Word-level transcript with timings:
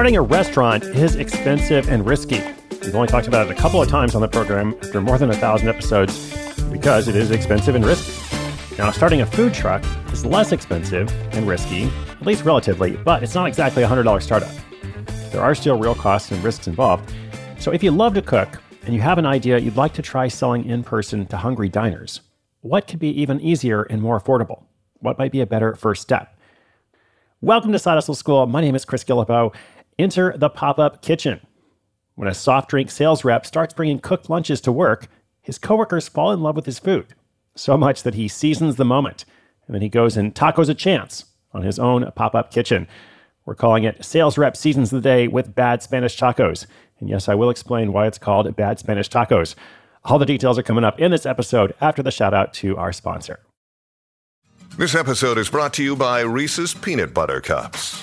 Starting 0.00 0.16
a 0.16 0.22
restaurant 0.22 0.82
is 0.82 1.16
expensive 1.16 1.90
and 1.90 2.06
risky. 2.06 2.42
We've 2.80 2.94
only 2.94 3.06
talked 3.06 3.28
about 3.28 3.46
it 3.46 3.52
a 3.52 3.54
couple 3.54 3.82
of 3.82 3.88
times 3.90 4.14
on 4.14 4.22
the 4.22 4.28
program 4.28 4.74
after 4.82 4.98
more 4.98 5.18
than 5.18 5.28
a 5.28 5.36
thousand 5.36 5.68
episodes 5.68 6.34
because 6.70 7.06
it 7.06 7.14
is 7.14 7.30
expensive 7.30 7.74
and 7.74 7.84
risky. 7.84 8.10
Now, 8.78 8.92
starting 8.92 9.20
a 9.20 9.26
food 9.26 9.52
truck 9.52 9.84
is 10.10 10.24
less 10.24 10.52
expensive 10.52 11.12
and 11.34 11.46
risky, 11.46 11.90
at 12.18 12.24
least 12.24 12.46
relatively, 12.46 12.96
but 12.96 13.22
it's 13.22 13.34
not 13.34 13.46
exactly 13.46 13.82
a 13.82 13.86
$100 13.86 14.22
startup. 14.22 14.50
There 15.32 15.42
are 15.42 15.54
still 15.54 15.78
real 15.78 15.94
costs 15.94 16.30
and 16.30 16.42
risks 16.42 16.66
involved. 16.66 17.12
So, 17.58 17.70
if 17.70 17.82
you 17.82 17.90
love 17.90 18.14
to 18.14 18.22
cook 18.22 18.58
and 18.84 18.94
you 18.94 19.02
have 19.02 19.18
an 19.18 19.26
idea 19.26 19.58
you'd 19.58 19.76
like 19.76 19.92
to 19.92 20.00
try 20.00 20.28
selling 20.28 20.64
in 20.64 20.82
person 20.82 21.26
to 21.26 21.36
hungry 21.36 21.68
diners, 21.68 22.22
what 22.62 22.88
could 22.88 23.00
be 23.00 23.20
even 23.20 23.38
easier 23.42 23.82
and 23.82 24.00
more 24.00 24.18
affordable? 24.18 24.64
What 25.00 25.18
might 25.18 25.30
be 25.30 25.42
a 25.42 25.46
better 25.46 25.74
first 25.74 26.00
step? 26.00 26.38
Welcome 27.42 27.72
to 27.72 27.78
Side 27.78 27.94
Hustle 27.94 28.14
School. 28.14 28.46
My 28.46 28.62
name 28.62 28.74
is 28.74 28.86
Chris 28.86 29.04
Guillebeau. 29.04 29.54
Enter 30.00 30.34
the 30.34 30.48
pop 30.48 30.78
up 30.78 31.02
kitchen. 31.02 31.40
When 32.14 32.26
a 32.26 32.32
soft 32.32 32.70
drink 32.70 32.90
sales 32.90 33.22
rep 33.22 33.44
starts 33.44 33.74
bringing 33.74 33.98
cooked 33.98 34.30
lunches 34.30 34.58
to 34.62 34.72
work, 34.72 35.08
his 35.42 35.58
coworkers 35.58 36.08
fall 36.08 36.32
in 36.32 36.40
love 36.40 36.56
with 36.56 36.64
his 36.64 36.78
food, 36.78 37.08
so 37.54 37.76
much 37.76 38.02
that 38.04 38.14
he 38.14 38.26
seasons 38.26 38.76
the 38.76 38.84
moment, 38.86 39.26
and 39.66 39.74
then 39.74 39.82
he 39.82 39.90
goes 39.90 40.16
and 40.16 40.34
tacos 40.34 40.70
a 40.70 40.74
chance 40.74 41.26
on 41.52 41.60
his 41.60 41.78
own 41.78 42.10
pop 42.14 42.34
up 42.34 42.50
kitchen. 42.50 42.88
We're 43.44 43.54
calling 43.54 43.84
it 43.84 44.02
Sales 44.02 44.38
Rep 44.38 44.56
Seasons 44.56 44.90
of 44.90 45.02
the 45.02 45.06
Day 45.06 45.28
with 45.28 45.54
Bad 45.54 45.82
Spanish 45.82 46.18
Tacos. 46.18 46.64
And 46.98 47.10
yes, 47.10 47.28
I 47.28 47.34
will 47.34 47.50
explain 47.50 47.92
why 47.92 48.06
it's 48.06 48.16
called 48.16 48.56
Bad 48.56 48.78
Spanish 48.78 49.10
Tacos. 49.10 49.54
All 50.06 50.18
the 50.18 50.24
details 50.24 50.58
are 50.58 50.62
coming 50.62 50.84
up 50.84 50.98
in 50.98 51.10
this 51.10 51.26
episode 51.26 51.74
after 51.78 52.02
the 52.02 52.10
shout 52.10 52.32
out 52.32 52.54
to 52.54 52.74
our 52.78 52.94
sponsor. 52.94 53.40
This 54.78 54.94
episode 54.94 55.36
is 55.36 55.50
brought 55.50 55.74
to 55.74 55.84
you 55.84 55.94
by 55.94 56.22
Reese's 56.22 56.72
Peanut 56.72 57.12
Butter 57.12 57.42
Cups. 57.42 58.02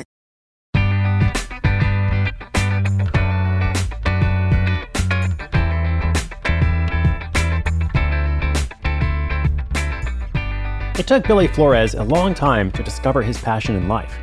It 11.01 11.07
took 11.07 11.25
Billy 11.25 11.47
Flores 11.47 11.95
a 11.95 12.03
long 12.03 12.35
time 12.35 12.69
to 12.73 12.83
discover 12.83 13.23
his 13.23 13.41
passion 13.41 13.75
in 13.75 13.87
life. 13.87 14.15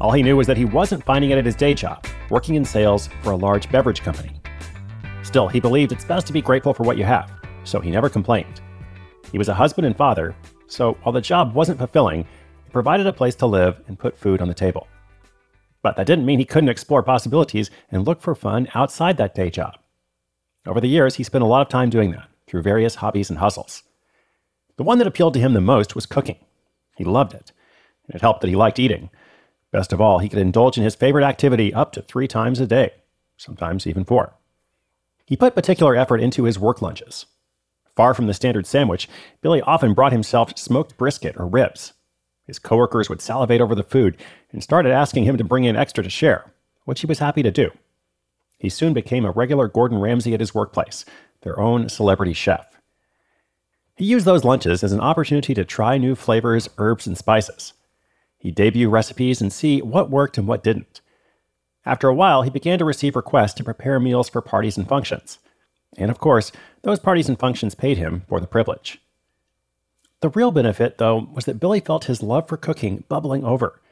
All 0.00 0.10
he 0.10 0.24
knew 0.24 0.36
was 0.36 0.48
that 0.48 0.56
he 0.56 0.64
wasn't 0.64 1.04
finding 1.04 1.30
it 1.30 1.38
at 1.38 1.46
his 1.46 1.54
day 1.54 1.72
job, 1.72 2.04
working 2.30 2.56
in 2.56 2.64
sales 2.64 3.08
for 3.22 3.30
a 3.30 3.36
large 3.36 3.70
beverage 3.70 4.02
company. 4.02 4.32
Still, 5.22 5.46
he 5.46 5.60
believed 5.60 5.92
it's 5.92 6.04
best 6.04 6.26
to 6.26 6.32
be 6.32 6.42
grateful 6.42 6.74
for 6.74 6.82
what 6.82 6.98
you 6.98 7.04
have, 7.04 7.30
so 7.62 7.78
he 7.78 7.92
never 7.92 8.08
complained. 8.08 8.60
He 9.30 9.38
was 9.38 9.48
a 9.48 9.54
husband 9.54 9.86
and 9.86 9.96
father, 9.96 10.34
so 10.66 10.94
while 11.04 11.12
the 11.12 11.20
job 11.20 11.54
wasn't 11.54 11.78
fulfilling, 11.78 12.22
it 12.66 12.72
provided 12.72 13.06
a 13.06 13.12
place 13.12 13.36
to 13.36 13.46
live 13.46 13.80
and 13.86 13.96
put 13.96 14.18
food 14.18 14.42
on 14.42 14.48
the 14.48 14.52
table. 14.52 14.88
But 15.80 15.94
that 15.94 16.08
didn't 16.08 16.26
mean 16.26 16.40
he 16.40 16.44
couldn't 16.44 16.70
explore 16.70 17.04
possibilities 17.04 17.70
and 17.92 18.04
look 18.04 18.20
for 18.20 18.34
fun 18.34 18.66
outside 18.74 19.16
that 19.18 19.36
day 19.36 19.48
job. 19.48 19.76
Over 20.66 20.80
the 20.80 20.88
years, 20.88 21.14
he 21.14 21.22
spent 21.22 21.44
a 21.44 21.46
lot 21.46 21.62
of 21.62 21.68
time 21.68 21.88
doing 21.88 22.10
that 22.10 22.28
through 22.48 22.62
various 22.62 22.96
hobbies 22.96 23.30
and 23.30 23.38
hustles. 23.38 23.84
The 24.80 24.84
one 24.84 24.96
that 24.96 25.06
appealed 25.06 25.34
to 25.34 25.40
him 25.40 25.52
the 25.52 25.60
most 25.60 25.94
was 25.94 26.06
cooking. 26.06 26.38
He 26.96 27.04
loved 27.04 27.34
it, 27.34 27.52
and 28.06 28.14
it 28.16 28.22
helped 28.22 28.40
that 28.40 28.48
he 28.48 28.56
liked 28.56 28.78
eating. 28.78 29.10
Best 29.70 29.92
of 29.92 30.00
all, 30.00 30.20
he 30.20 30.28
could 30.30 30.38
indulge 30.38 30.78
in 30.78 30.84
his 30.84 30.94
favorite 30.94 31.22
activity 31.22 31.74
up 31.74 31.92
to 31.92 32.00
three 32.00 32.26
times 32.26 32.60
a 32.60 32.66
day, 32.66 32.94
sometimes 33.36 33.86
even 33.86 34.06
four. 34.06 34.32
He 35.26 35.36
put 35.36 35.54
particular 35.54 35.94
effort 35.96 36.22
into 36.22 36.44
his 36.44 36.58
work 36.58 36.80
lunches. 36.80 37.26
Far 37.94 38.14
from 38.14 38.26
the 38.26 38.32
standard 38.32 38.66
sandwich, 38.66 39.06
Billy 39.42 39.60
often 39.60 39.92
brought 39.92 40.12
himself 40.12 40.56
smoked 40.56 40.96
brisket 40.96 41.36
or 41.36 41.46
ribs. 41.46 41.92
His 42.46 42.58
coworkers 42.58 43.10
would 43.10 43.20
salivate 43.20 43.60
over 43.60 43.74
the 43.74 43.82
food 43.82 44.16
and 44.50 44.62
started 44.62 44.92
asking 44.92 45.24
him 45.24 45.36
to 45.36 45.44
bring 45.44 45.64
in 45.64 45.76
extra 45.76 46.02
to 46.02 46.08
share, 46.08 46.54
which 46.86 47.02
he 47.02 47.06
was 47.06 47.18
happy 47.18 47.42
to 47.42 47.50
do. 47.50 47.70
He 48.56 48.70
soon 48.70 48.94
became 48.94 49.26
a 49.26 49.30
regular 49.30 49.68
Gordon 49.68 49.98
Ramsay 49.98 50.32
at 50.32 50.40
his 50.40 50.54
workplace, 50.54 51.04
their 51.42 51.60
own 51.60 51.90
celebrity 51.90 52.32
chef. 52.32 52.79
He 54.00 54.06
used 54.06 54.24
those 54.24 54.44
lunches 54.44 54.82
as 54.82 54.94
an 54.94 55.00
opportunity 55.00 55.52
to 55.52 55.62
try 55.62 55.98
new 55.98 56.14
flavors, 56.14 56.70
herbs, 56.78 57.06
and 57.06 57.18
spices. 57.18 57.74
He'd 58.38 58.54
debut 58.54 58.88
recipes 58.88 59.42
and 59.42 59.52
see 59.52 59.82
what 59.82 60.08
worked 60.08 60.38
and 60.38 60.48
what 60.48 60.64
didn't. 60.64 61.02
After 61.84 62.08
a 62.08 62.14
while, 62.14 62.40
he 62.40 62.48
began 62.48 62.78
to 62.78 62.86
receive 62.86 63.14
requests 63.14 63.52
to 63.54 63.62
prepare 63.62 64.00
meals 64.00 64.30
for 64.30 64.40
parties 64.40 64.78
and 64.78 64.88
functions. 64.88 65.38
And 65.98 66.10
of 66.10 66.18
course, 66.18 66.50
those 66.80 66.98
parties 66.98 67.28
and 67.28 67.38
functions 67.38 67.74
paid 67.74 67.98
him 67.98 68.22
for 68.26 68.40
the 68.40 68.46
privilege. 68.46 69.02
The 70.22 70.30
real 70.30 70.50
benefit, 70.50 70.96
though, 70.96 71.28
was 71.34 71.44
that 71.44 71.60
Billy 71.60 71.80
felt 71.80 72.04
his 72.04 72.22
love 72.22 72.48
for 72.48 72.56
cooking 72.56 73.04
bubbling 73.10 73.44
over. 73.44 73.82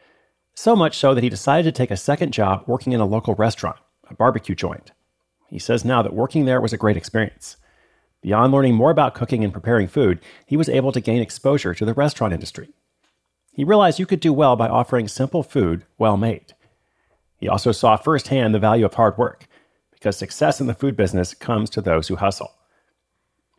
So 0.55 0.75
much 0.75 0.97
so 0.97 1.15
that 1.15 1.23
he 1.23 1.29
decided 1.29 1.65
to 1.65 1.79
take 1.79 1.91
a 1.91 1.99
second 1.99 2.33
job 2.33 2.65
working 2.67 2.95
in 2.95 3.01
a 3.01 3.05
local 3.05 3.35
restaurant, 3.35 3.77
a 4.09 4.15
barbecue 4.15 4.55
joint. 4.55 4.91
He 5.51 5.59
says 5.59 5.85
now 5.85 6.01
that 6.01 6.15
working 6.15 6.47
there 6.47 6.63
was 6.63 6.73
a 6.73 6.79
great 6.79 6.97
experience. 6.97 7.59
Beyond 8.21 8.53
learning 8.53 8.75
more 8.75 8.91
about 8.91 9.15
cooking 9.15 9.45
and 9.45 9.53
preparing 9.53 9.87
food, 9.87 10.21
he 10.45 10.57
was 10.57 10.69
able 10.69 10.93
to 10.93 11.01
gain 11.01 11.23
exposure 11.23 11.75
to 11.75 11.85
the 11.85 11.95
restaurant 11.95 12.33
industry. 12.33 12.71
He 13.53 13.65
realized 13.65 13.99
you 13.99 14.07
could 14.07 14.21
do 14.21 14.33
well 14.33 14.57
by 14.57 14.69
offering 14.69 15.09
simple 15.09 15.43
food 15.43 15.85
well 15.99 16.17
made. 16.17 16.55
He 17.37 17.49
also 17.49 17.73
saw 17.73 17.97
firsthand 17.97 18.55
the 18.55 18.59
value 18.59 18.85
of 18.85 18.95
hard 18.95 19.17
work, 19.17 19.47
because 19.93 20.17
success 20.17 20.61
in 20.61 20.67
the 20.67 20.75
food 20.75 20.97
business 20.97 21.35
comes 21.35 21.71
to 21.71 21.81
those 21.81 22.09
who 22.09 22.17
hustle. 22.17 22.53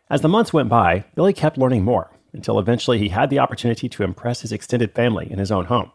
As 0.09 0.21
the 0.21 0.27
months 0.27 0.51
went 0.51 0.69
by, 0.69 1.05
Billy 1.15 1.33
kept 1.33 1.57
learning 1.57 1.83
more 1.83 2.11
until 2.33 2.59
eventually 2.59 2.97
he 2.97 3.09
had 3.09 3.29
the 3.29 3.39
opportunity 3.39 3.87
to 3.89 4.03
impress 4.03 4.41
his 4.41 4.51
extended 4.51 4.93
family 4.93 5.31
in 5.31 5.39
his 5.39 5.51
own 5.51 5.65
home. 5.65 5.91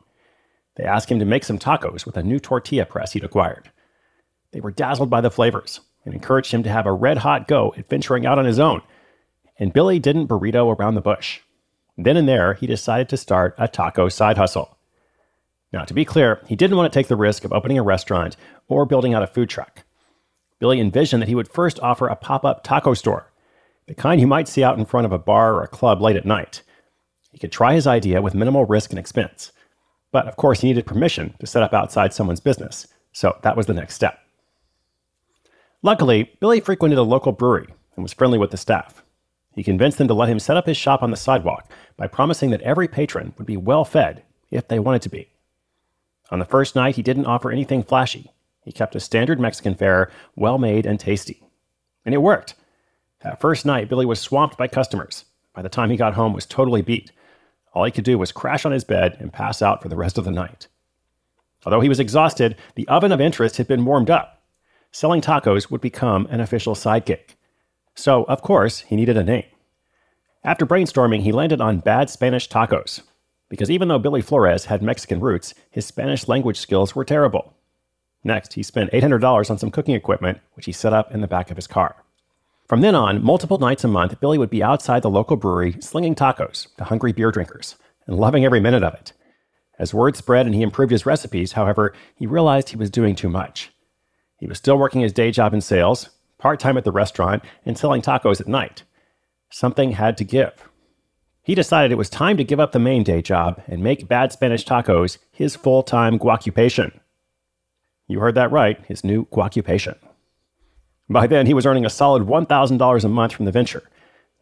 They 0.77 0.85
asked 0.85 1.11
him 1.11 1.19
to 1.19 1.25
make 1.25 1.45
some 1.45 1.59
tacos 1.59 2.05
with 2.07 2.17
a 2.17 2.23
new 2.23 2.41
tortilla 2.41 2.87
press 2.87 3.13
he'd 3.13 3.25
acquired. 3.25 3.71
They 4.53 4.61
were 4.61 4.71
dazzled 4.71 5.11
by 5.11 5.21
the 5.21 5.31
flavors 5.31 5.81
and 6.05 6.15
encouraged 6.15 6.53
him 6.53 6.63
to 6.63 6.71
have 6.71 6.87
a 6.87 6.93
red 6.93 7.19
hot 7.19 7.49
go 7.49 7.75
at 7.77 7.89
venturing 7.89 8.27
out 8.27 8.39
on 8.39 8.45
his 8.45 8.59
own. 8.59 8.83
And 9.59 9.73
Billy 9.73 9.99
didn't 9.99 10.29
burrito 10.29 10.77
around 10.77 10.95
the 10.95 11.01
bush. 11.01 11.41
Then 11.97 12.17
and 12.17 12.29
there, 12.29 12.55
he 12.55 12.67
decided 12.67 13.09
to 13.09 13.17
start 13.17 13.55
a 13.57 13.69
taco 13.69 14.09
side 14.09 14.37
hustle. 14.37 14.77
Now, 15.73 15.85
to 15.85 15.95
be 15.95 16.05
clear, 16.05 16.41
he 16.47 16.57
didn't 16.57 16.77
want 16.77 16.93
to 16.93 16.97
take 16.97 17.09
the 17.09 17.17
risk 17.17 17.45
of 17.45 17.53
opening 17.53 17.79
a 17.79 17.83
restaurant 17.83 18.37
or 18.69 18.87
building 18.87 19.15
out 19.15 19.23
a 19.23 19.29
food 19.29 19.49
truck. 19.49 19.85
Billy 20.59 20.81
envisioned 20.81 21.21
that 21.23 21.29
he 21.29 21.35
would 21.35 21.49
first 21.49 21.81
offer 21.81 22.07
a 22.07 22.17
pop 22.17 22.45
up 22.45 22.63
taco 22.63 22.95
store, 22.95 23.33
the 23.87 23.95
kind 23.95 24.21
you 24.21 24.27
might 24.27 24.49
see 24.49 24.63
out 24.63 24.79
in 24.79 24.85
front 24.85 25.05
of 25.05 25.13
a 25.13 25.19
bar 25.19 25.55
or 25.55 25.63
a 25.63 25.69
club 25.69 26.01
late 26.01 26.17
at 26.17 26.25
night. 26.25 26.63
He 27.33 27.39
could 27.39 27.53
try 27.53 27.75
his 27.75 27.87
idea 27.87 28.23
with 28.23 28.35
minimal 28.35 28.65
risk 28.65 28.91
and 28.91 28.99
expense. 28.99 29.51
But 30.13 30.29
of 30.29 30.37
course, 30.37 30.61
he 30.61 30.69
needed 30.69 30.87
permission 30.87 31.35
to 31.41 31.47
set 31.47 31.65
up 31.65 31.75
outside 31.75 32.15
someone's 32.15 32.41
business, 32.41 32.87
so 33.13 33.37
that 33.43 33.57
was 33.57 33.67
the 33.67 33.75
next 33.75 33.95
step. 33.95 34.24
Luckily, 35.85 36.33
Billy 36.41 36.61
frequented 36.61 36.99
a 36.99 37.03
local 37.03 37.31
brewery 37.31 37.69
and 37.95 38.03
was 38.03 38.15
friendly 38.15 38.39
with 38.39 38.51
the 38.51 38.57
staff. 38.57 39.05
He 39.53 39.63
convinced 39.63 39.99
them 39.99 40.09
to 40.09 40.15
let 40.15 40.31
him 40.31 40.39
set 40.39 40.57
up 40.57 40.67
his 40.67 40.79
shop 40.79 41.03
on 41.03 41.11
the 41.11 41.17
sidewalk 41.17 41.71
by 41.99 42.07
promising 42.07 42.49
that 42.51 42.63
every 42.63 42.89
patron 42.89 43.35
would 43.37 43.47
be 43.47 43.59
well 43.59 43.85
fed 43.85 44.23
if 44.51 44.67
they 44.67 44.79
wanted 44.79 45.03
to 45.03 45.11
be. 45.11 45.29
On 46.31 46.39
the 46.39 46.47
first 46.47 46.75
night, 46.75 46.97
he 46.97 47.03
didn't 47.03 47.27
offer 47.27 47.51
anything 47.51 47.83
flashy. 47.83 48.33
He 48.63 48.73
kept 48.73 48.97
a 48.97 49.01
standard 49.01 49.39
Mexican 49.39 49.75
fare, 49.75 50.11
well 50.35 50.57
made 50.57 50.87
and 50.87 50.99
tasty. 50.99 51.43
And 52.07 52.15
it 52.15 52.23
worked. 52.23 52.55
That 53.21 53.39
first 53.39 53.67
night, 53.67 53.91
Billy 53.91 54.07
was 54.07 54.19
swamped 54.19 54.57
by 54.57 54.69
customers. 54.69 55.27
By 55.53 55.61
the 55.61 55.69
time 55.69 55.91
he 55.91 55.99
got 55.99 56.15
home, 56.15 56.33
he 56.33 56.37
was 56.37 56.47
totally 56.47 56.81
beat. 56.81 57.13
All 57.75 57.85
he 57.85 57.91
could 57.91 58.05
do 58.05 58.17
was 58.17 58.33
crash 58.33 58.65
on 58.65 58.73
his 58.73 58.85
bed 58.85 59.19
and 59.21 59.31
pass 59.31 59.61
out 59.61 59.83
for 59.83 59.91
the 59.91 59.97
rest 59.97 60.17
of 60.17 60.25
the 60.25 60.31
night. 60.31 60.67
Although 61.67 61.83
he 61.83 61.91
was 61.91 62.01
exhausted, 62.01 62.57
the 62.75 62.89
oven 62.89 63.13
of 63.13 63.21
interest 63.21 63.59
had 63.59 63.69
been 63.69 63.85
warmed 63.85 64.09
up. 64.09 64.41
Selling 64.95 65.21
tacos 65.21 65.73
would 65.73 65.81
become 65.81 66.29
an 66.31 66.39
official 66.39 66.77
sidekick. 66.77 67.31
So, 67.97 68.23
of 68.29 68.43
course, 68.43 68.79
he 68.79 68.95
needed 68.95 69.17
a 69.17 69.25
name. 69.25 69.47
After 70.45 70.65
brainstorming, 70.65 71.23
he 71.23 71.33
landed 71.33 71.61
on 71.61 71.81
Bad 71.81 72.11
Spanish 72.11 72.49
Tacos, 72.49 73.03
because 73.49 73.73
even 73.73 73.89
though 73.89 73.99
Billy 73.99 74.23
Flores 74.23 74.67
had 74.67 74.83
Mexican 74.83 75.19
roots, 75.19 75.53
his 75.69 75.85
Spanish 75.85 76.29
language 76.29 76.61
skills 76.61 76.95
were 76.95 77.05
terrible. 77.05 77.55
Next, 78.23 78.53
he 78.53 78.63
spent 78.63 78.93
$800 78.93 79.51
on 79.51 79.59
some 79.59 79.73
cooking 79.73 79.97
equipment, 79.97 80.39
which 80.53 80.67
he 80.67 80.71
set 80.73 80.93
up 80.93 81.13
in 81.13 81.23
the 81.23 81.27
back 81.27 81.51
of 81.51 81.57
his 81.57 81.67
car. 81.67 81.97
From 82.69 82.81
then 82.81 82.95
on, 82.95 83.21
multiple 83.21 83.59
nights 83.59 83.83
a 83.83 83.89
month, 83.89 84.21
Billy 84.21 84.39
would 84.39 84.49
be 84.49 84.63
outside 84.63 85.03
the 85.03 85.11
local 85.11 85.37
brewery 85.37 85.75
slinging 85.81 86.15
tacos 86.15 86.69
to 86.77 86.85
hungry 86.85 87.13
beer 87.13 87.33
drinkers 87.33 87.75
and 88.07 88.17
loving 88.17 88.45
every 88.45 88.61
minute 88.61 88.85
of 88.85 88.95
it. 88.95 89.13
As 89.77 89.93
word 89.93 90.15
spread 90.15 90.47
and 90.47 90.55
he 90.55 90.63
improved 90.63 90.93
his 90.93 91.05
recipes, 91.05 91.55
however, 91.55 91.93
he 92.15 92.29
realized 92.29 92.69
he 92.69 92.77
was 92.77 92.91
doing 92.91 93.17
too 93.17 93.29
much. 93.29 93.73
He 94.39 94.47
was 94.47 94.59
still 94.59 94.77
working 94.77 95.01
his 95.01 95.13
day 95.13 95.31
job 95.31 95.55
in 95.55 95.61
sales, 95.61 96.11
part 96.39 96.61
time 96.61 96.77
at 96.77 96.85
the 96.85 96.93
restaurant, 96.93 97.43
and 97.65 97.79
selling 97.79 98.03
tacos 98.03 98.41
at 98.41 98.49
night. 98.49 98.83
Something 99.51 99.93
had 99.93 100.17
to 100.19 100.25
give. 100.25 100.69
He 101.43 101.55
decided 101.55 101.93
it 101.93 101.99
was 101.99 102.09
time 102.09 102.37
to 102.39 102.45
give 102.45 102.59
up 102.59 102.73
the 102.73 102.79
main 102.79 103.03
day 103.03 103.21
job 103.21 103.63
and 103.67 103.83
make 103.83 104.09
Bad 104.09 104.33
Spanish 104.33 104.65
Tacos 104.65 105.19
his 105.31 105.55
full 105.55 105.83
time 105.83 106.17
guaccupation. 106.17 107.01
You 108.09 108.21
heard 108.21 108.35
that 108.35 108.51
right, 108.51 108.83
his 108.87 109.05
new 109.05 109.27
guaccupation. 109.31 109.97
By 111.09 111.27
then, 111.27 111.47
he 111.47 111.55
was 111.55 111.67
earning 111.67 111.85
a 111.85 111.91
solid 111.91 112.25
$1,000 112.25 113.05
a 113.05 113.09
month 113.09 113.33
from 113.35 113.45
the 113.45 113.53
venture. 113.53 113.83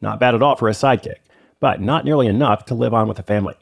Not 0.00 0.20
bad 0.20 0.34
at 0.34 0.42
all 0.42 0.56
for 0.56 0.68
a 0.68 0.72
sidekick, 0.72 1.18
but 1.60 1.80
not 1.80 2.04
nearly 2.04 2.28
enough 2.28 2.64
to 2.66 2.74
live 2.74 2.94
on 2.94 3.08
with 3.08 3.18
a 3.18 3.24
family. 3.24 3.54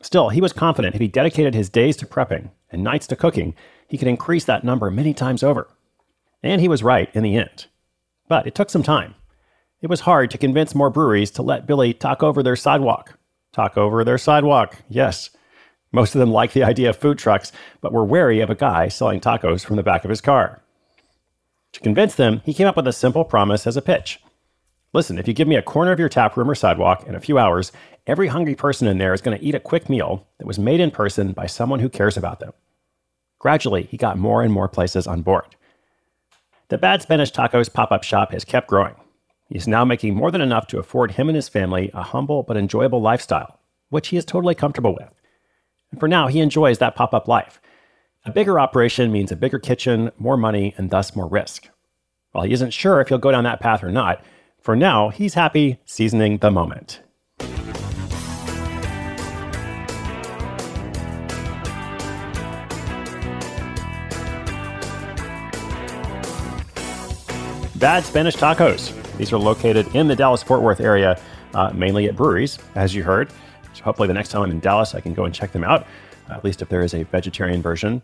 Still, 0.00 0.28
he 0.28 0.40
was 0.40 0.52
confident 0.52 0.94
if 0.94 1.00
he 1.00 1.08
dedicated 1.08 1.54
his 1.54 1.68
days 1.68 1.96
to 1.96 2.06
prepping 2.06 2.50
and 2.74 2.84
nights 2.84 3.06
to 3.06 3.16
cooking, 3.16 3.54
he 3.88 3.96
could 3.96 4.08
increase 4.08 4.44
that 4.44 4.64
number 4.64 4.90
many 4.90 5.14
times 5.14 5.42
over. 5.42 5.68
And 6.42 6.60
he 6.60 6.68
was 6.68 6.82
right 6.82 7.08
in 7.14 7.22
the 7.22 7.36
end. 7.36 7.66
But 8.28 8.46
it 8.46 8.54
took 8.54 8.68
some 8.68 8.82
time. 8.82 9.14
It 9.80 9.88
was 9.88 10.00
hard 10.00 10.30
to 10.30 10.38
convince 10.38 10.74
more 10.74 10.90
breweries 10.90 11.30
to 11.32 11.42
let 11.42 11.66
Billy 11.66 11.94
talk 11.94 12.22
over 12.22 12.42
their 12.42 12.56
sidewalk. 12.56 13.18
Talk 13.52 13.78
over 13.78 14.04
their 14.04 14.18
sidewalk, 14.18 14.76
yes. 14.88 15.30
Most 15.92 16.14
of 16.14 16.18
them 16.18 16.32
liked 16.32 16.54
the 16.54 16.64
idea 16.64 16.90
of 16.90 16.96
food 16.96 17.18
trucks, 17.18 17.52
but 17.80 17.92
were 17.92 18.04
wary 18.04 18.40
of 18.40 18.50
a 18.50 18.54
guy 18.54 18.88
selling 18.88 19.20
tacos 19.20 19.64
from 19.64 19.76
the 19.76 19.82
back 19.82 20.04
of 20.04 20.10
his 20.10 20.20
car. 20.20 20.60
To 21.72 21.80
convince 21.80 22.14
them, 22.14 22.40
he 22.44 22.54
came 22.54 22.66
up 22.66 22.76
with 22.76 22.88
a 22.88 22.92
simple 22.92 23.24
promise 23.24 23.66
as 23.66 23.76
a 23.76 23.82
pitch. 23.82 24.20
Listen, 24.94 25.18
if 25.18 25.26
you 25.26 25.34
give 25.34 25.48
me 25.48 25.56
a 25.56 25.62
corner 25.62 25.90
of 25.90 25.98
your 25.98 26.08
tap 26.08 26.36
room 26.36 26.48
or 26.48 26.54
sidewalk 26.54 27.04
in 27.08 27.16
a 27.16 27.20
few 27.20 27.36
hours, 27.36 27.72
every 28.06 28.28
hungry 28.28 28.54
person 28.54 28.86
in 28.86 28.98
there 28.98 29.12
is 29.12 29.20
going 29.20 29.36
to 29.36 29.44
eat 29.44 29.56
a 29.56 29.60
quick 29.60 29.88
meal 29.88 30.24
that 30.38 30.46
was 30.46 30.56
made 30.56 30.78
in 30.78 30.92
person 30.92 31.32
by 31.32 31.46
someone 31.46 31.80
who 31.80 31.88
cares 31.88 32.16
about 32.16 32.38
them. 32.38 32.52
Gradually, 33.40 33.82
he 33.90 33.96
got 33.96 34.16
more 34.16 34.40
and 34.42 34.52
more 34.52 34.68
places 34.68 35.08
on 35.08 35.22
board. 35.22 35.56
The 36.68 36.78
Bad 36.78 37.02
Spanish 37.02 37.32
Tacos 37.32 37.72
pop 37.72 37.90
up 37.90 38.04
shop 38.04 38.30
has 38.30 38.44
kept 38.44 38.68
growing. 38.68 38.94
He's 39.48 39.66
now 39.66 39.84
making 39.84 40.14
more 40.14 40.30
than 40.30 40.40
enough 40.40 40.68
to 40.68 40.78
afford 40.78 41.10
him 41.12 41.28
and 41.28 41.34
his 41.36 41.48
family 41.48 41.90
a 41.92 42.02
humble 42.02 42.44
but 42.44 42.56
enjoyable 42.56 43.02
lifestyle, 43.02 43.58
which 43.90 44.08
he 44.08 44.16
is 44.16 44.24
totally 44.24 44.54
comfortable 44.54 44.94
with. 44.94 45.10
And 45.90 45.98
for 45.98 46.08
now, 46.08 46.28
he 46.28 46.38
enjoys 46.38 46.78
that 46.78 46.94
pop 46.94 47.12
up 47.12 47.26
life. 47.26 47.60
A 48.24 48.30
bigger 48.30 48.60
operation 48.60 49.10
means 49.10 49.32
a 49.32 49.36
bigger 49.36 49.58
kitchen, 49.58 50.12
more 50.18 50.36
money, 50.36 50.72
and 50.78 50.90
thus 50.90 51.16
more 51.16 51.28
risk. 51.28 51.68
While 52.30 52.44
he 52.44 52.52
isn't 52.52 52.72
sure 52.72 53.00
if 53.00 53.08
he'll 53.08 53.18
go 53.18 53.32
down 53.32 53.44
that 53.44 53.60
path 53.60 53.82
or 53.82 53.92
not, 53.92 54.24
for 54.64 54.74
now, 54.74 55.10
he's 55.10 55.34
happy 55.34 55.78
seasoning 55.84 56.38
the 56.38 56.50
moment. 56.50 57.02
Bad 67.76 68.04
Spanish 68.04 68.36
Tacos. 68.36 68.90
These 69.18 69.34
are 69.34 69.36
located 69.36 69.94
in 69.94 70.08
the 70.08 70.16
Dallas 70.16 70.42
Fort 70.42 70.62
Worth 70.62 70.80
area, 70.80 71.20
uh, 71.52 71.70
mainly 71.74 72.08
at 72.08 72.16
breweries, 72.16 72.58
as 72.74 72.94
you 72.94 73.02
heard. 73.02 73.30
So 73.74 73.84
hopefully, 73.84 74.08
the 74.08 74.14
next 74.14 74.30
time 74.30 74.40
I'm 74.40 74.50
in 74.50 74.60
Dallas, 74.60 74.94
I 74.94 75.00
can 75.00 75.12
go 75.12 75.26
and 75.26 75.34
check 75.34 75.52
them 75.52 75.62
out 75.62 75.86
at 76.30 76.42
least 76.42 76.62
if 76.62 76.70
there 76.70 76.80
is 76.80 76.94
a 76.94 77.02
vegetarian 77.02 77.60
version. 77.60 78.00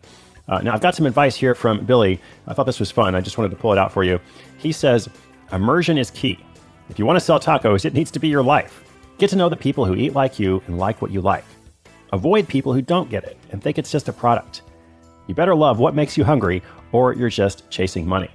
Uh, 0.47 0.59
now, 0.59 0.73
I've 0.73 0.81
got 0.81 0.93
some 0.93 1.07
advice 1.07 1.35
here 1.35 1.55
from 1.55 1.83
Billy. 1.85 2.21
I 2.45 2.53
thought 2.53 2.67
this 2.67 2.79
was 2.79 2.91
fun. 2.91 3.15
I 3.15 3.21
just 3.21 3.39
wanted 3.39 3.49
to 3.49 3.55
pull 3.55 3.71
it 3.71 3.79
out 3.79 3.91
for 3.91 4.03
you. 4.03 4.19
He 4.59 4.71
says, 4.71 5.09
Immersion 5.51 5.97
is 5.97 6.11
key. 6.11 6.37
If 6.91 6.99
you 6.99 7.05
want 7.05 7.15
to 7.15 7.23
sell 7.23 7.39
tacos, 7.39 7.85
it 7.85 7.93
needs 7.93 8.11
to 8.11 8.19
be 8.19 8.27
your 8.27 8.43
life. 8.43 8.83
Get 9.17 9.29
to 9.29 9.37
know 9.37 9.47
the 9.47 9.55
people 9.55 9.85
who 9.85 9.95
eat 9.95 10.13
like 10.13 10.37
you 10.37 10.61
and 10.67 10.77
like 10.77 11.01
what 11.01 11.09
you 11.09 11.21
like. 11.21 11.45
Avoid 12.11 12.49
people 12.49 12.73
who 12.73 12.81
don't 12.81 13.09
get 13.09 13.23
it 13.23 13.37
and 13.51 13.63
think 13.63 13.77
it's 13.77 13.93
just 13.93 14.09
a 14.09 14.13
product. 14.13 14.63
You 15.27 15.33
better 15.33 15.55
love 15.55 15.79
what 15.79 15.95
makes 15.95 16.17
you 16.17 16.25
hungry, 16.25 16.61
or 16.91 17.13
you're 17.13 17.29
just 17.29 17.69
chasing 17.69 18.05
money. 18.05 18.29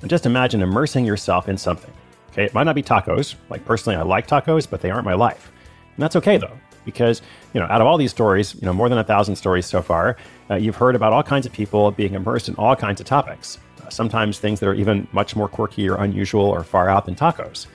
And 0.00 0.10
just 0.10 0.26
imagine 0.26 0.60
immersing 0.60 1.04
yourself 1.04 1.48
in 1.48 1.56
something. 1.56 1.92
Okay, 2.32 2.46
it 2.46 2.52
might 2.52 2.64
not 2.64 2.74
be 2.74 2.82
tacos. 2.82 3.36
Like 3.48 3.64
personally, 3.64 3.96
I 3.96 4.02
like 4.02 4.26
tacos, 4.26 4.68
but 4.68 4.80
they 4.80 4.90
aren't 4.90 5.04
my 5.04 5.14
life. 5.14 5.52
And 5.94 6.02
that's 6.02 6.16
okay 6.16 6.36
though 6.36 6.58
because 6.84 7.22
you 7.52 7.60
know 7.60 7.66
out 7.66 7.80
of 7.80 7.86
all 7.86 7.98
these 7.98 8.10
stories 8.10 8.54
you 8.54 8.62
know 8.64 8.72
more 8.72 8.88
than 8.88 8.98
a 8.98 9.04
thousand 9.04 9.36
stories 9.36 9.66
so 9.66 9.82
far 9.82 10.16
uh, 10.50 10.54
you've 10.54 10.76
heard 10.76 10.96
about 10.96 11.12
all 11.12 11.22
kinds 11.22 11.44
of 11.44 11.52
people 11.52 11.90
being 11.90 12.14
immersed 12.14 12.48
in 12.48 12.54
all 12.54 12.74
kinds 12.74 13.02
of 13.02 13.06
topics 13.06 13.58
sometimes 13.88 14.38
things 14.38 14.60
that 14.60 14.68
are 14.68 14.74
even 14.74 15.06
much 15.12 15.34
more 15.34 15.48
quirky 15.48 15.88
or 15.88 15.96
unusual 15.96 16.44
or 16.44 16.62
far 16.62 16.88
out 16.88 17.06
than 17.06 17.14
tacos 17.14 17.66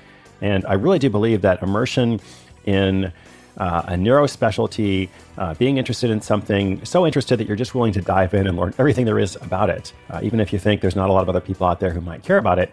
and 0.41 0.65
i 0.65 0.74
really 0.74 1.00
do 1.00 1.09
believe 1.09 1.41
that 1.41 1.62
immersion 1.62 2.19
in 2.65 3.12
uh, 3.57 3.83
a 3.88 3.97
neuro 3.97 4.27
specialty, 4.27 5.09
uh, 5.38 5.53
being 5.53 5.77
interested 5.77 6.09
in 6.09 6.19
something 6.19 6.83
so 6.83 7.05
interested 7.05 7.38
that 7.38 7.47
you're 7.47 7.55
just 7.55 7.74
willing 7.74 7.93
to 7.93 8.01
dive 8.01 8.33
in 8.33 8.47
and 8.47 8.57
learn 8.57 8.74
everything 8.77 9.05
there 9.05 9.19
is 9.19 9.38
about 9.38 9.69
it, 9.69 9.93
uh, 10.09 10.19
even 10.21 10.39
if 10.39 10.51
you 10.51 10.59
think 10.59 10.81
there's 10.81 10.95
not 10.95 11.09
a 11.09 11.13
lot 11.13 11.21
of 11.21 11.29
other 11.29 11.39
people 11.39 11.65
out 11.65 11.79
there 11.79 11.91
who 11.91 12.01
might 12.01 12.21
care 12.24 12.38
about 12.38 12.59
it, 12.59 12.69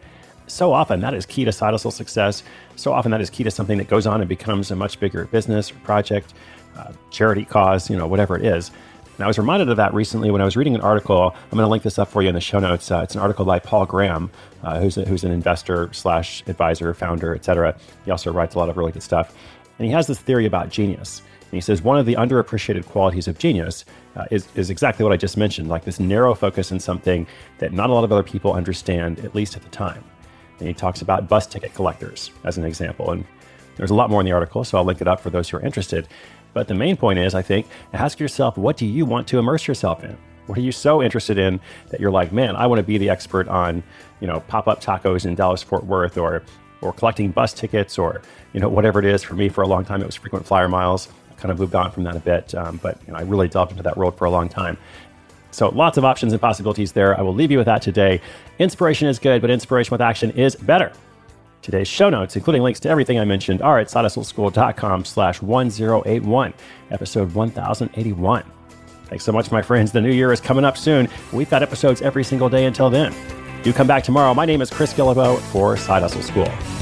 so 0.46 0.72
often 0.72 1.00
that 1.00 1.14
is 1.14 1.24
key 1.24 1.44
to 1.44 1.52
side 1.52 1.72
hustle 1.72 1.90
success. 1.90 2.42
So 2.76 2.92
often 2.92 3.10
that 3.12 3.20
is 3.20 3.30
key 3.30 3.44
to 3.44 3.50
something 3.50 3.78
that 3.78 3.88
goes 3.88 4.06
on 4.06 4.20
and 4.20 4.28
becomes 4.28 4.70
a 4.70 4.76
much 4.76 4.98
bigger 4.98 5.26
business, 5.26 5.70
project, 5.70 6.34
uh, 6.76 6.92
charity 7.10 7.44
cause, 7.44 7.88
you 7.88 7.96
know, 7.96 8.06
whatever 8.06 8.36
it 8.36 8.44
is. 8.44 8.70
And 9.16 9.24
I 9.24 9.26
was 9.26 9.38
reminded 9.38 9.68
of 9.68 9.76
that 9.76 9.92
recently 9.92 10.30
when 10.30 10.40
I 10.40 10.44
was 10.44 10.56
reading 10.56 10.74
an 10.74 10.80
article. 10.80 11.34
I'm 11.34 11.50
going 11.50 11.64
to 11.64 11.68
link 11.68 11.82
this 11.82 11.98
up 11.98 12.08
for 12.08 12.22
you 12.22 12.28
in 12.28 12.34
the 12.34 12.40
show 12.40 12.58
notes. 12.58 12.90
Uh, 12.90 13.00
it's 13.02 13.14
an 13.14 13.20
article 13.20 13.44
by 13.44 13.58
Paul 13.58 13.84
Graham, 13.86 14.30
uh, 14.62 14.80
who's, 14.80 14.96
a, 14.96 15.04
who's 15.04 15.22
an 15.22 15.32
investor 15.32 15.92
slash 15.92 16.42
advisor, 16.46 16.92
founder, 16.94 17.34
etc. 17.34 17.76
He 18.04 18.10
also 18.10 18.32
writes 18.32 18.54
a 18.54 18.58
lot 18.58 18.68
of 18.68 18.76
really 18.76 18.92
good 18.92 19.02
stuff. 19.02 19.34
And 19.78 19.86
he 19.86 19.92
has 19.92 20.06
this 20.06 20.18
theory 20.18 20.46
about 20.46 20.70
genius. 20.70 21.20
And 21.42 21.52
he 21.52 21.60
says 21.60 21.82
one 21.82 21.98
of 21.98 22.06
the 22.06 22.14
underappreciated 22.14 22.86
qualities 22.86 23.28
of 23.28 23.38
genius 23.38 23.84
uh, 24.16 24.24
is, 24.30 24.48
is 24.54 24.70
exactly 24.70 25.04
what 25.04 25.12
I 25.12 25.18
just 25.18 25.36
mentioned, 25.36 25.68
like 25.68 25.84
this 25.84 26.00
narrow 26.00 26.34
focus 26.34 26.72
in 26.72 26.80
something 26.80 27.26
that 27.58 27.72
not 27.72 27.90
a 27.90 27.92
lot 27.92 28.04
of 28.04 28.12
other 28.12 28.22
people 28.22 28.54
understand, 28.54 29.20
at 29.20 29.34
least 29.34 29.56
at 29.56 29.62
the 29.62 29.68
time. 29.68 30.02
And 30.58 30.68
he 30.68 30.74
talks 30.74 31.02
about 31.02 31.28
bus 31.28 31.46
ticket 31.46 31.74
collectors 31.74 32.30
as 32.44 32.56
an 32.56 32.64
example. 32.64 33.10
And 33.10 33.24
there's 33.76 33.90
a 33.90 33.94
lot 33.94 34.10
more 34.10 34.20
in 34.20 34.26
the 34.26 34.32
article, 34.32 34.64
so 34.64 34.78
I'll 34.78 34.84
link 34.84 35.00
it 35.00 35.08
up 35.08 35.20
for 35.20 35.30
those 35.30 35.48
who 35.48 35.56
are 35.56 35.60
interested. 35.60 36.08
But 36.54 36.68
the 36.68 36.74
main 36.74 36.96
point 36.96 37.18
is, 37.18 37.34
I 37.34 37.42
think, 37.42 37.66
ask 37.92 38.20
yourself, 38.20 38.56
what 38.56 38.76
do 38.76 38.86
you 38.86 39.06
want 39.06 39.26
to 39.28 39.38
immerse 39.38 39.66
yourself 39.66 40.04
in? 40.04 40.16
What 40.46 40.58
are 40.58 40.62
you 40.62 40.72
so 40.72 41.02
interested 41.02 41.38
in 41.38 41.60
that 41.90 42.00
you're 42.00 42.10
like, 42.10 42.32
man, 42.32 42.56
I 42.56 42.66
want 42.66 42.78
to 42.78 42.82
be 42.82 42.98
the 42.98 43.08
expert 43.08 43.48
on, 43.48 43.82
you 44.20 44.26
know, 44.26 44.40
pop-up 44.48 44.82
tacos 44.82 45.24
in 45.24 45.34
Dallas 45.34 45.62
Fort 45.62 45.84
Worth 45.84 46.18
or 46.18 46.42
or 46.80 46.92
collecting 46.92 47.30
bus 47.30 47.52
tickets 47.52 47.96
or 47.96 48.20
you 48.52 48.60
know 48.60 48.68
whatever 48.68 48.98
it 48.98 49.04
is. 49.04 49.22
For 49.22 49.34
me, 49.34 49.48
for 49.48 49.62
a 49.62 49.68
long 49.68 49.84
time, 49.84 50.02
it 50.02 50.06
was 50.06 50.16
frequent 50.16 50.44
flyer 50.44 50.68
miles. 50.68 51.08
I 51.30 51.34
kind 51.34 51.52
of 51.52 51.58
moved 51.58 51.74
on 51.74 51.92
from 51.92 52.02
that 52.04 52.16
a 52.16 52.20
bit, 52.20 52.54
um, 52.56 52.80
but 52.82 52.98
you 53.06 53.12
know, 53.12 53.18
I 53.18 53.22
really 53.22 53.48
delved 53.48 53.70
into 53.70 53.84
that 53.84 53.96
world 53.96 54.18
for 54.18 54.24
a 54.24 54.30
long 54.30 54.48
time. 54.48 54.76
So 55.52 55.68
lots 55.68 55.96
of 55.96 56.04
options 56.04 56.32
and 56.32 56.40
possibilities 56.40 56.92
there. 56.92 57.16
I 57.16 57.22
will 57.22 57.34
leave 57.34 57.50
you 57.50 57.58
with 57.58 57.66
that 57.66 57.82
today. 57.82 58.20
Inspiration 58.58 59.06
is 59.06 59.18
good, 59.18 59.40
but 59.42 59.50
inspiration 59.50 59.92
with 59.92 60.00
action 60.00 60.30
is 60.32 60.56
better. 60.56 60.92
Today's 61.62 61.86
show 61.86 62.10
notes, 62.10 62.34
including 62.34 62.62
links 62.62 62.80
to 62.80 62.88
everything 62.88 63.20
I 63.20 63.24
mentioned, 63.24 63.62
are 63.62 63.78
at 63.78 63.86
sidehustleschool.com 63.86 65.04
slash 65.04 65.40
1081, 65.40 66.52
episode 66.90 67.32
1081. 67.32 68.44
Thanks 69.04 69.24
so 69.24 69.30
much, 69.30 69.52
my 69.52 69.62
friends. 69.62 69.92
The 69.92 70.00
new 70.00 70.10
year 70.10 70.32
is 70.32 70.40
coming 70.40 70.64
up 70.64 70.76
soon. 70.76 71.08
We've 71.32 71.48
got 71.48 71.62
episodes 71.62 72.02
every 72.02 72.24
single 72.24 72.48
day 72.48 72.64
until 72.64 72.90
then. 72.90 73.14
Do 73.62 73.72
come 73.72 73.86
back 73.86 74.02
tomorrow. 74.02 74.34
My 74.34 74.44
name 74.44 74.60
is 74.60 74.70
Chris 74.70 74.92
Guillebeau 74.92 75.38
for 75.38 75.76
Side 75.76 76.02
Hustle 76.02 76.22
School. 76.22 76.81